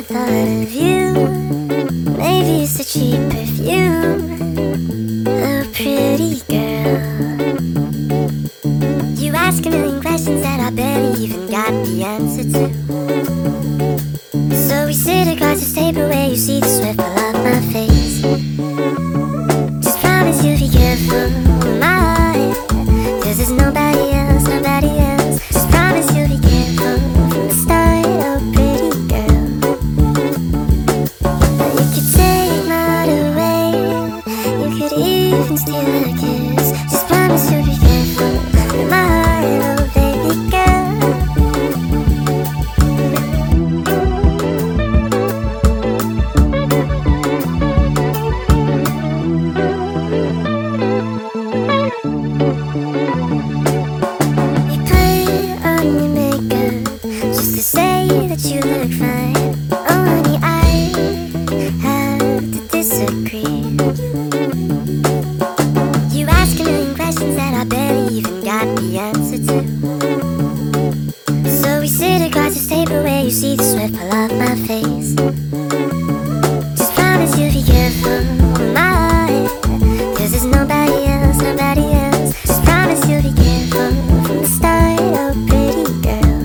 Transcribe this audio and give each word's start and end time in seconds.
the 0.00 0.14
thought 0.14 0.28
of 0.62 0.72
you. 0.72 1.12
Maybe 2.16 2.62
it's 2.64 2.80
a 2.80 2.84
cheap 2.84 3.20
perfume. 3.30 4.20
A 5.26 5.64
pretty 5.74 6.40
girl. 6.48 6.98
You 9.16 9.32
ask 9.34 9.66
a 9.66 9.70
million 9.70 10.00
questions 10.00 10.42
that 10.42 10.60
I 10.60 10.70
barely 10.70 11.22
even 11.22 11.50
got 11.50 11.72
the 11.84 12.04
answer 12.04 12.44
to. 12.44 12.68
So 14.54 14.86
we 14.86 14.94
sit 14.94 15.28
steal 35.56 35.76
a 35.76 36.04
kiss. 36.20 36.70
Just 36.90 37.06
promise 37.08 37.50
you'll 37.50 37.64
be 37.64 37.76
careful. 37.76 38.32
Little 39.40 39.86
baby 39.94 40.34
girl. 40.50 40.88
You 54.70 54.80
on 55.64 55.84
your 55.98 56.10
makeup 56.14 56.74
just 57.34 57.52
to 57.56 57.62
say 57.62 57.98
that 58.28 58.42
you 58.44 58.60
look 58.60 58.92
fine. 58.92 59.36
Oh, 59.72 60.04
honey, 60.04 60.36
I. 60.42 61.89
So 71.62 71.80
we 71.80 71.88
sit 71.88 72.22
across 72.28 72.54
this 72.54 72.68
table 72.68 73.02
where 73.02 73.24
you 73.24 73.30
see 73.30 73.56
the 73.56 73.64
sweat 73.64 73.92
pull 73.92 74.12
off 74.12 74.32
my 74.32 74.54
face. 74.66 75.14
Just 76.78 76.94
promise 76.94 77.36
you'll 77.36 77.52
be 77.52 77.62
careful, 77.64 78.22
my 78.72 79.48
there's 80.16 80.44
nobody 80.44 81.06
else, 81.06 81.38
nobody 81.38 81.92
else. 81.92 82.40
Just 82.46 82.62
promise 82.64 83.04
you'll 83.08 83.22
be 83.22 83.32
careful 83.34 83.90
from 84.22 84.38
the 84.42 84.46
start, 84.46 85.00
oh 85.00 85.34
pretty 85.48 85.84
girl. 86.06 86.38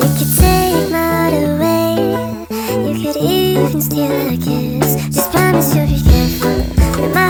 You 0.00 0.08
could 0.16 0.32
take 0.40 0.90
my 0.90 1.28
away. 1.50 1.92
You 2.88 2.94
could 3.02 3.18
even 3.22 3.80
steal 3.82 4.10
a 4.10 4.36
kiss. 4.38 4.90
Just 5.14 5.30
promise 5.32 5.74
you'll 5.74 5.86
be 5.86 6.00
careful, 6.00 6.58
my 7.12 7.29